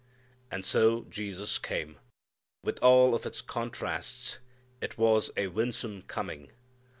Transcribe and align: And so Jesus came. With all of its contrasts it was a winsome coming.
And 0.49 0.65
so 0.65 1.03
Jesus 1.11 1.59
came. 1.59 1.99
With 2.63 2.79
all 2.79 3.13
of 3.13 3.27
its 3.27 3.39
contrasts 3.39 4.39
it 4.81 4.97
was 4.97 5.29
a 5.37 5.45
winsome 5.45 6.01
coming. 6.01 6.49